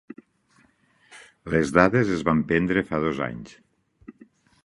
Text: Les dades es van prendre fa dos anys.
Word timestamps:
Les 1.55 1.73
dades 1.75 2.09
es 2.15 2.25
van 2.29 2.41
prendre 2.53 2.85
fa 2.89 3.01
dos 3.05 3.23
anys. 3.29 3.57